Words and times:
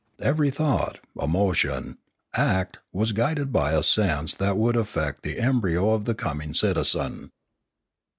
Every 0.19 0.49
thought, 0.49 0.99
emotion, 1.21 1.99
act, 2.33 2.79
was 2.91 3.11
guided 3.11 3.53
by 3.53 3.73
a 3.73 3.83
sense 3.83 4.33
that 4.33 4.49
it 4.53 4.57
would 4.57 4.75
affect 4.75 5.21
the 5.21 5.39
embryo 5.39 5.91
of 5.91 6.05
the 6.05 6.15
coming 6.15 6.55
citizen. 6.55 7.29